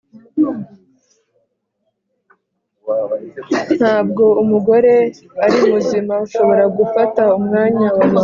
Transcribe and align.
ntabwo 3.77 4.23
umugore 4.41 4.93
ari 5.43 5.57
muzima 5.69 6.13
ushobora 6.25 6.63
gufata 6.77 7.21
umwanya 7.37 7.87
wa 7.97 8.05
mama 8.13 8.19